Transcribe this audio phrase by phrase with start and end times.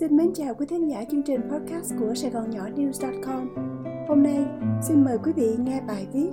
[0.00, 3.48] Xin mến chào quý thính giả chương trình podcast của Sài Gòn Nhỏ News.com
[4.08, 4.46] Hôm nay
[4.82, 6.30] xin mời quý vị nghe bài viết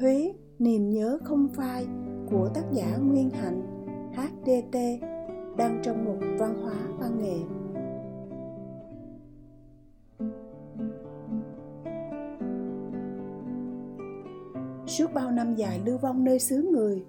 [0.00, 1.86] Huế niềm nhớ không phai
[2.30, 3.62] của tác giả Nguyên Hạnh
[4.16, 4.78] HDT
[5.56, 7.38] đang trong mục văn hóa văn nghệ.
[14.86, 17.04] Suốt bao năm dài lưu vong nơi xứ người,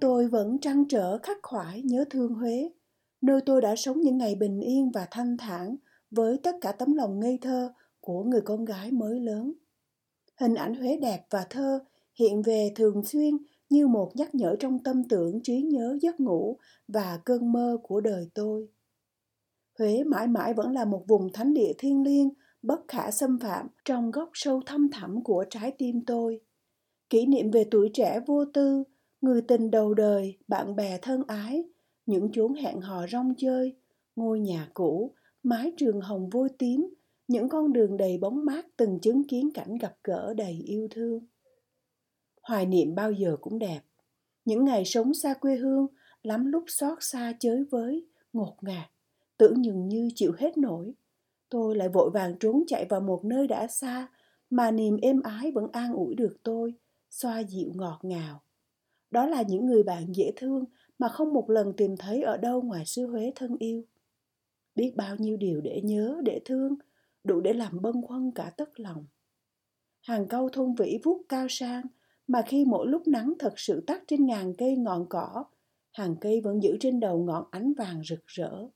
[0.00, 2.70] tôi vẫn trăn trở khắc khoải nhớ thương Huế
[3.20, 5.76] nơi tôi đã sống những ngày bình yên và thanh thản
[6.10, 9.52] với tất cả tấm lòng ngây thơ của người con gái mới lớn.
[10.40, 11.84] Hình ảnh Huế đẹp và thơ
[12.18, 13.36] hiện về thường xuyên
[13.70, 16.56] như một nhắc nhở trong tâm tưởng trí nhớ giấc ngủ
[16.88, 18.68] và cơn mơ của đời tôi.
[19.78, 22.30] Huế mãi mãi vẫn là một vùng thánh địa thiêng liêng,
[22.62, 26.40] bất khả xâm phạm trong góc sâu thăm thẳm của trái tim tôi.
[27.10, 28.84] Kỷ niệm về tuổi trẻ vô tư,
[29.20, 31.64] người tình đầu đời, bạn bè thân ái,
[32.08, 33.76] những chốn hẹn hò rong chơi,
[34.16, 36.94] ngôi nhà cũ, mái trường hồng vôi tím,
[37.28, 41.26] những con đường đầy bóng mát từng chứng kiến cảnh gặp gỡ đầy yêu thương.
[42.42, 43.80] Hoài niệm bao giờ cũng đẹp.
[44.44, 45.86] Những ngày sống xa quê hương,
[46.22, 48.90] lắm lúc xót xa chới với, ngột ngạt,
[49.36, 50.92] tưởng nhường như chịu hết nổi.
[51.48, 54.08] Tôi lại vội vàng trốn chạy vào một nơi đã xa,
[54.50, 56.74] mà niềm êm ái vẫn an ủi được tôi,
[57.10, 58.42] xoa dịu ngọt ngào.
[59.10, 60.64] Đó là những người bạn dễ thương
[60.98, 63.84] mà không một lần tìm thấy ở đâu ngoài xứ Huế thân yêu.
[64.74, 66.74] Biết bao nhiêu điều để nhớ, để thương,
[67.24, 69.06] đủ để làm bâng khuâng cả tất lòng.
[70.00, 71.82] Hàng câu thôn vĩ vuốt cao sang,
[72.26, 75.44] mà khi mỗi lúc nắng thật sự tắt trên ngàn cây ngọn cỏ,
[75.92, 78.68] hàng cây vẫn giữ trên đầu ngọn ánh vàng rực rỡ.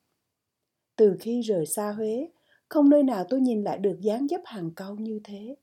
[0.97, 2.29] Từ khi rời xa Huế,
[2.69, 5.57] không nơi nào tôi nhìn lại được dáng dấp hàng câu như thế.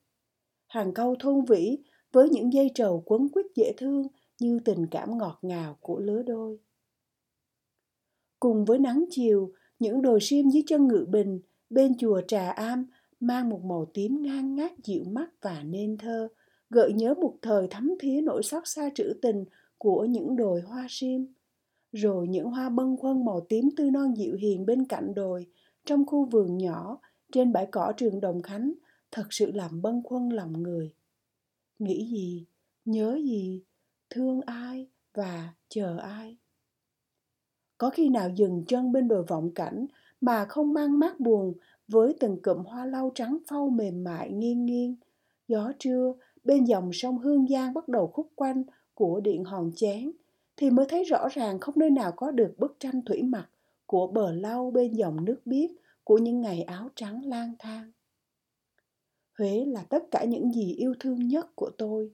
[0.68, 1.78] Hàng câu thôn vĩ
[2.12, 4.08] với những dây trầu quấn quýt dễ thương
[4.40, 6.58] như tình cảm ngọt ngào của lứa đôi.
[8.40, 11.40] Cùng với nắng chiều, những đồi sim dưới chân ngự bình,
[11.70, 12.86] bên chùa Trà Am
[13.20, 16.28] mang một màu tím ngang ngát dịu mắt và nên thơ,
[16.70, 19.46] gợi nhớ một thời thắm thía nỗi xót xa trữ tình
[19.78, 21.34] của những đồi hoa sim.
[21.92, 25.48] Rồi những hoa bâng khuâng màu tím tươi non dịu hiền bên cạnh đồi,
[25.86, 27.00] trong khu vườn nhỏ,
[27.32, 28.74] trên bãi cỏ trường Đồng Khánh,
[29.12, 30.94] thật sự làm bâng khuâng lòng người.
[31.80, 32.46] Nghĩ gì,
[32.86, 33.64] nhớ gì,
[34.10, 36.38] thương ai và chờ ai.
[37.78, 39.88] Có khi nào dừng chân bên đồi vọng cảnh
[40.22, 41.54] mà không mang mát buồn
[41.88, 44.96] với từng cụm hoa lau trắng phau mềm mại nghiêng nghiêng?
[45.48, 50.12] Gió trưa, bên dòng sông hương giang bắt đầu khúc quanh của điện hòn chén
[50.58, 53.50] thì mới thấy rõ ràng không nơi nào có được bức tranh thủy mặc
[53.86, 55.70] của bờ lau bên dòng nước biếc
[56.04, 57.92] của những ngày áo trắng lang thang.
[59.38, 62.12] Huế là tất cả những gì yêu thương nhất của tôi.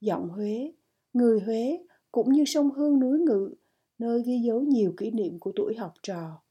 [0.00, 0.72] Giọng huế
[1.12, 1.78] người Huế
[2.12, 3.54] cũng như sông Hương núi Ngự,
[3.98, 6.42] nơi ghi dấu nhiều kỷ niệm của tuổi học trò.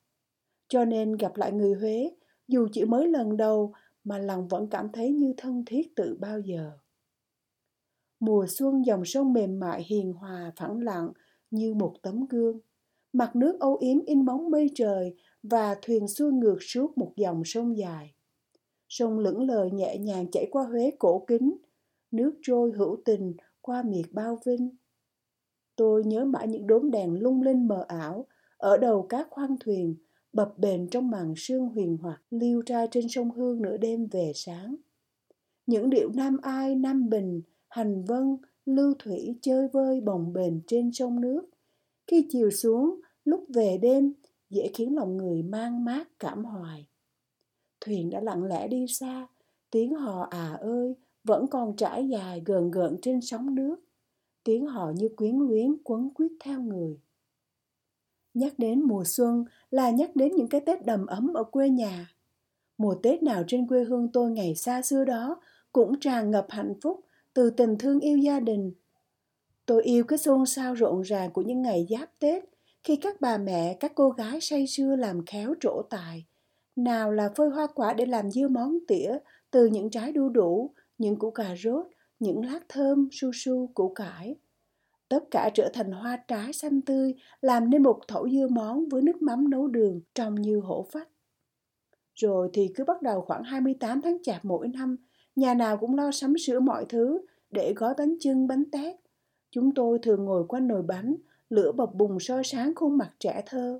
[0.67, 2.11] Cho nên gặp lại người Huế,
[2.47, 6.39] dù chỉ mới lần đầu mà lòng vẫn cảm thấy như thân thiết từ bao
[6.39, 6.71] giờ.
[8.19, 11.11] Mùa xuân dòng sông mềm mại hiền hòa phẳng lặng
[11.51, 12.59] như một tấm gương.
[13.13, 17.41] Mặt nước âu yếm in bóng mây trời và thuyền xuôi ngược suốt một dòng
[17.45, 18.13] sông dài.
[18.89, 21.57] Sông lững lờ nhẹ nhàng chảy qua Huế cổ kính,
[22.11, 23.33] nước trôi hữu tình
[23.69, 24.69] qua miệt bao vinh.
[25.75, 28.25] Tôi nhớ mãi những đốm đèn lung linh mờ ảo
[28.57, 29.95] ở đầu các khoang thuyền
[30.33, 34.31] bập bềnh trong màn sương huyền hoặc liêu trai trên sông Hương nửa đêm về
[34.35, 34.75] sáng.
[35.65, 40.91] Những điệu nam ai, nam bình, hành vân, lưu thủy chơi vơi bồng bềnh trên
[40.91, 41.49] sông nước.
[42.07, 44.13] Khi chiều xuống, lúc về đêm,
[44.49, 46.87] dễ khiến lòng người mang mát cảm hoài.
[47.81, 49.27] Thuyền đã lặng lẽ đi xa,
[49.71, 53.75] tiếng hò à ơi, vẫn còn trải dài gần gợn trên sóng nước,
[54.43, 56.99] tiếng họ như quyến luyến quấn quýt theo người.
[58.33, 62.13] Nhắc đến mùa xuân là nhắc đến những cái tết đầm ấm ở quê nhà.
[62.77, 65.41] Mùa tết nào trên quê hương tôi ngày xa xưa đó
[65.71, 66.99] cũng tràn ngập hạnh phúc
[67.33, 68.73] từ tình thương yêu gia đình.
[69.65, 72.43] Tôi yêu cái xôn xao rộn ràng của những ngày giáp tết
[72.83, 76.25] khi các bà mẹ, các cô gái say sưa làm khéo trổ tài,
[76.75, 79.17] nào là phơi hoa quả để làm dưa món tỉa
[79.51, 81.87] từ những trái đu đủ những củ cà rốt,
[82.19, 84.35] những lát thơm, su su, củ cải.
[85.09, 89.01] Tất cả trở thành hoa trái xanh tươi, làm nên một thẩu dưa món với
[89.01, 91.09] nước mắm nấu đường trông như hổ phách.
[92.15, 94.95] Rồi thì cứ bắt đầu khoảng 28 tháng chạp mỗi năm,
[95.35, 98.95] nhà nào cũng lo sắm sửa mọi thứ để gói bánh chưng, bánh tét.
[99.51, 101.15] Chúng tôi thường ngồi quanh nồi bánh,
[101.49, 103.79] lửa bập bùng soi sáng khuôn mặt trẻ thơ.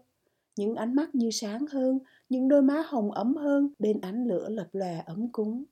[0.55, 1.99] Những ánh mắt như sáng hơn,
[2.29, 5.63] những đôi má hồng ấm hơn bên ánh lửa lập lòe ấm cúng.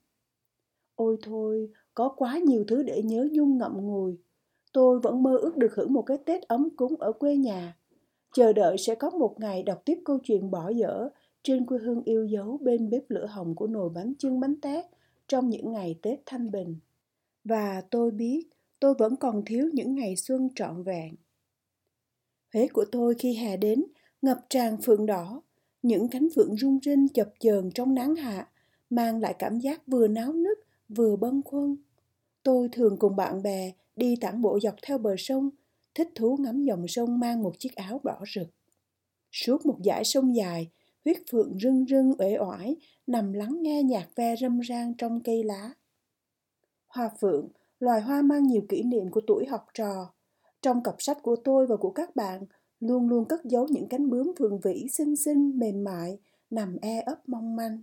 [0.98, 4.18] Ôi thôi, có quá nhiều thứ để nhớ nhung ngậm ngùi.
[4.72, 7.76] Tôi vẫn mơ ước được hưởng một cái Tết ấm cúng ở quê nhà.
[8.32, 11.08] Chờ đợi sẽ có một ngày đọc tiếp câu chuyện bỏ dở
[11.42, 14.84] trên quê hương yêu dấu bên bếp lửa hồng của nồi bánh chưng bánh tét
[15.28, 16.76] trong những ngày Tết thanh bình.
[17.44, 18.48] Và tôi biết
[18.80, 21.14] tôi vẫn còn thiếu những ngày xuân trọn vẹn.
[22.52, 23.84] Huế của tôi khi hè đến
[24.22, 25.42] ngập tràn phượng đỏ,
[25.82, 28.48] những cánh phượng rung rinh chập chờn trong nắng hạ,
[28.90, 30.47] mang lại cảm giác vừa náo nức
[30.88, 31.76] vừa bâng khuâng.
[32.42, 35.50] Tôi thường cùng bạn bè đi tản bộ dọc theo bờ sông,
[35.94, 38.48] thích thú ngắm dòng sông mang một chiếc áo đỏ rực.
[39.32, 40.70] Suốt một dải sông dài,
[41.04, 42.76] huyết phượng rưng rưng uể oải,
[43.06, 45.70] nằm lắng nghe nhạc ve râm ran trong cây lá.
[46.88, 47.48] Hoa phượng,
[47.80, 50.12] loài hoa mang nhiều kỷ niệm của tuổi học trò.
[50.62, 52.44] Trong cặp sách của tôi và của các bạn,
[52.80, 56.18] luôn luôn cất giấu những cánh bướm phượng vĩ xinh xinh, mềm mại,
[56.50, 57.82] nằm e ấp mong manh.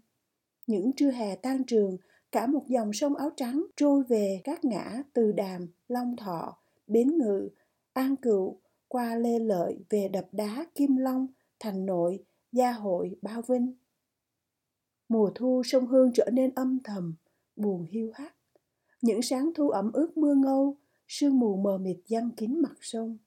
[0.68, 1.98] Những trưa hè tan trường,
[2.36, 7.18] cả một dòng sông áo trắng trôi về các ngã từ đàm, long thọ, bến
[7.18, 7.50] ngự,
[7.94, 11.28] an cựu, qua lê lợi về đập đá kim long,
[11.60, 13.74] thành nội, gia hội, bao vinh.
[15.10, 17.16] Mùa thu sông Hương trở nên âm thầm,
[17.56, 18.36] buồn hiu hắt.
[19.02, 20.78] Những sáng thu ẩm ướt mưa ngâu,
[21.08, 23.18] sương mù mờ mịt giăng kín mặt sông.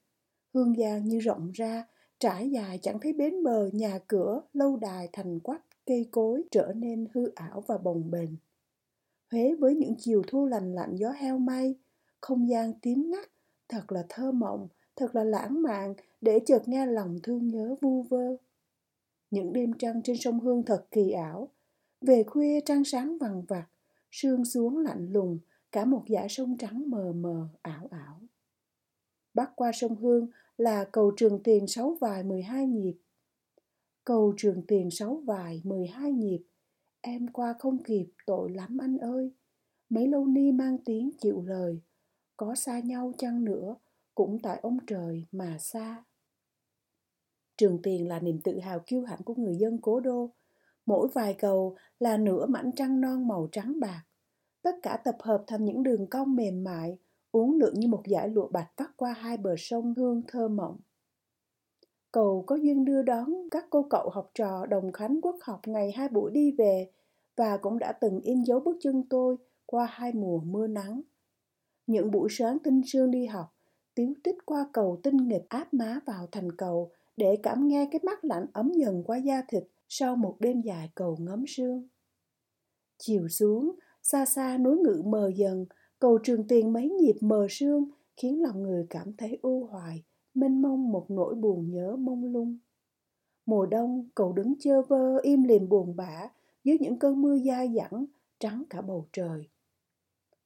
[0.54, 1.86] Hương giang như rộng ra,
[2.18, 6.72] trải dài chẳng thấy bến bờ, nhà cửa, lâu đài thành quách, cây cối trở
[6.76, 8.30] nên hư ảo và bồng bềnh.
[9.30, 11.74] Huế với những chiều thu lành lạnh gió heo may,
[12.20, 13.30] không gian tím ngắt,
[13.68, 18.02] thật là thơ mộng, thật là lãng mạn để chợt nghe lòng thương nhớ vu
[18.02, 18.36] vơ.
[19.30, 21.48] Những đêm trăng trên sông Hương thật kỳ ảo.
[22.00, 23.66] Về khuya trăng sáng vằng vặt,
[24.10, 25.38] sương xuống lạnh lùng,
[25.72, 28.20] cả một dải sông trắng mờ mờ, ảo ảo.
[29.34, 32.94] Bắc qua sông Hương là cầu Trường Tiền sáu vài 12 nhịp.
[34.04, 36.42] Cầu Trường Tiền sáu vài 12 nhịp,
[37.08, 39.32] em qua không kịp tội lắm anh ơi.
[39.88, 41.80] Mấy lâu ni mang tiếng chịu lời,
[42.36, 43.76] có xa nhau chăng nữa,
[44.14, 46.04] cũng tại ông trời mà xa.
[47.56, 50.34] Trường Tiền là niềm tự hào kiêu hãnh của người dân cố đô.
[50.86, 54.04] Mỗi vài cầu là nửa mảnh trăng non màu trắng bạc.
[54.62, 56.98] Tất cả tập hợp thành những đường cong mềm mại,
[57.30, 60.80] uốn lượn như một dải lụa bạch vắt qua hai bờ sông hương thơ mộng.
[62.12, 65.92] Cầu có duyên đưa đón các cô cậu học trò đồng khánh quốc học ngày
[65.96, 66.90] hai buổi đi về
[67.36, 71.00] và cũng đã từng in dấu bước chân tôi qua hai mùa mưa nắng.
[71.86, 73.54] Những buổi sáng tinh sương đi học,
[73.94, 78.00] tiếu tích qua cầu tinh nghịch áp má vào thành cầu để cảm nghe cái
[78.04, 81.88] mắt lạnh ấm dần qua da thịt sau một đêm dài cầu ngấm sương.
[82.98, 83.72] Chiều xuống,
[84.02, 85.66] xa xa núi ngự mờ dần,
[85.98, 90.04] cầu trường tiền mấy nhịp mờ sương khiến lòng người cảm thấy u hoài,
[90.40, 92.58] mênh mông một nỗi buồn nhớ mông lung.
[93.46, 96.30] Mùa đông, cầu đứng chơ vơ im lìm buồn bã
[96.64, 98.06] dưới những cơn mưa dai dẳng,
[98.38, 99.48] trắng cả bầu trời.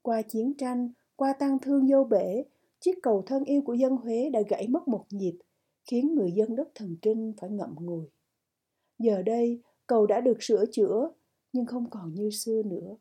[0.03, 2.45] Qua chiến tranh, qua tăng thương vô bể,
[2.81, 5.39] chiếc cầu thân yêu của dân Huế đã gãy mất một nhịp,
[5.91, 8.07] khiến người dân đất thần kinh phải ngậm ngùi.
[8.99, 11.11] Giờ đây, cầu đã được sửa chữa,
[11.53, 12.97] nhưng không còn như xưa nữa.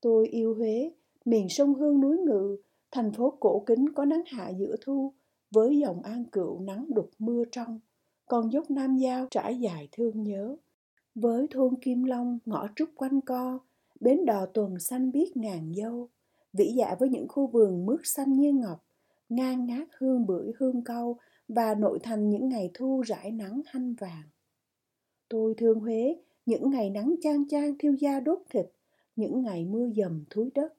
[0.00, 0.92] Tôi yêu Huế,
[1.24, 2.56] miền sông Hương núi Ngự,
[2.90, 5.14] thành phố cổ kính có nắng hạ giữa thu,
[5.50, 7.80] với dòng an cựu nắng đục mưa trong,
[8.26, 10.56] còn dốc Nam Giao trải dài thương nhớ.
[11.14, 13.58] Với thôn Kim Long ngõ trúc quanh co,
[14.00, 16.08] bến đò tuần xanh biết ngàn dâu,
[16.52, 18.84] vĩ dạ với những khu vườn mướt xanh như ngọc,
[19.28, 21.16] ngang ngát hương bưởi hương câu
[21.48, 24.28] và nội thành những ngày thu rải nắng hanh vàng.
[25.28, 26.16] Tôi thương Huế,
[26.46, 28.66] những ngày nắng chang chang thiêu da đốt thịt,
[29.16, 30.74] những ngày mưa dầm thúi đất,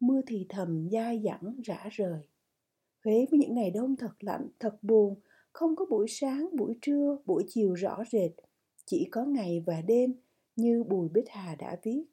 [0.00, 2.20] mưa thì thầm dai dẳng rã rời.
[3.04, 5.14] Huế với những ngày đông thật lạnh, thật buồn,
[5.52, 8.30] không có buổi sáng, buổi trưa, buổi chiều rõ rệt,
[8.86, 10.14] chỉ có ngày và đêm
[10.56, 12.04] như Bùi Bích Hà đã viết.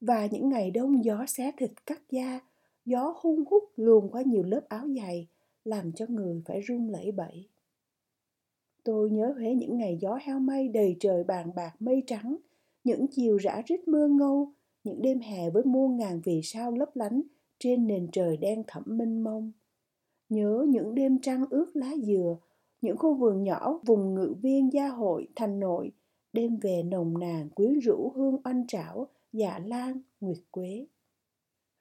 [0.00, 2.40] Và những ngày đông gió xé thịt cắt da,
[2.84, 5.28] gió hung hút luồn qua nhiều lớp áo dày,
[5.64, 7.48] làm cho người phải run lẩy bẩy.
[8.84, 12.36] Tôi nhớ Huế những ngày gió heo mây đầy trời bàn bạc mây trắng,
[12.84, 14.52] những chiều rã rít mưa ngâu,
[14.84, 17.22] những đêm hè với muôn ngàn vì sao lấp lánh
[17.58, 19.52] trên nền trời đen thẳm mênh mông.
[20.28, 22.36] Nhớ những đêm trăng ướt lá dừa,
[22.80, 25.92] những khu vườn nhỏ vùng ngự viên gia hội thành nội,
[26.32, 30.86] đêm về nồng nàn quyến rũ hương oanh trảo, dạ lan, nguyệt quế.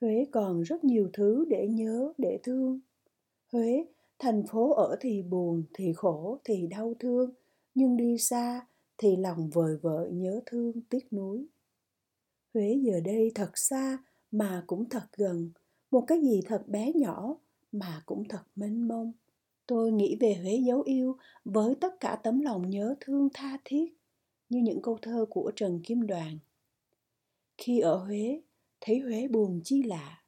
[0.01, 2.79] Huế còn rất nhiều thứ để nhớ, để thương.
[3.51, 3.85] Huế,
[4.19, 7.31] thành phố ở thì buồn, thì khổ, thì đau thương,
[7.75, 11.47] nhưng đi xa thì lòng vời vợi nhớ thương tiếc nuối.
[12.53, 13.97] Huế giờ đây thật xa
[14.31, 15.51] mà cũng thật gần,
[15.91, 17.37] một cái gì thật bé nhỏ
[17.79, 19.13] mà cũng thật mênh mông.
[19.67, 23.97] Tôi nghĩ về Huế dấu yêu với tất cả tấm lòng nhớ thương tha thiết,
[24.49, 26.37] như những câu thơ của Trần Kim Đoàn.
[27.57, 28.41] Khi ở Huế,
[28.81, 30.23] thấy Huế buồn chi lạ,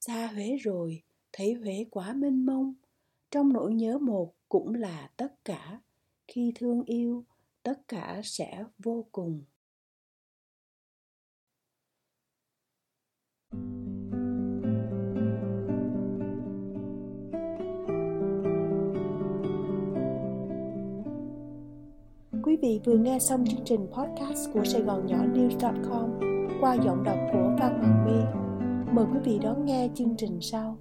[0.00, 1.02] xa Huế rồi,
[1.32, 2.74] thấy Huế quá mênh mông,
[3.30, 5.80] trong nỗi nhớ một cũng là tất cả
[6.28, 7.24] khi thương yêu
[7.62, 9.42] tất cả sẽ vô cùng
[22.48, 26.10] Quý vị vừa nghe xong chương trình podcast của Sài Gòn Nhỏ News.com
[26.60, 28.20] qua giọng đọc của Phan Hoàng My.
[28.92, 30.78] Mời quý vị đón nghe chương trình sau.